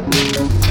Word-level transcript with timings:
Good. 0.00 0.67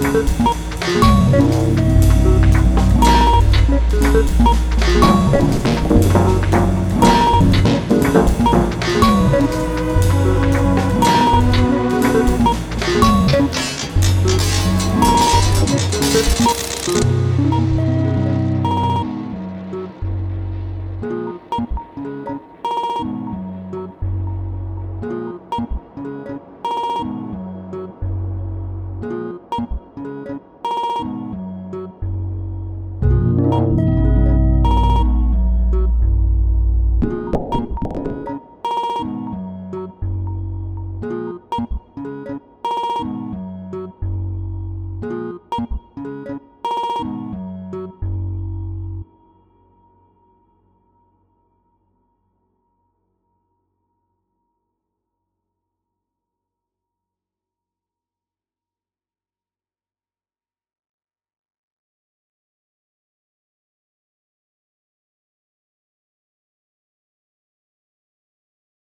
Thank 0.00 0.38
you. 0.40 0.67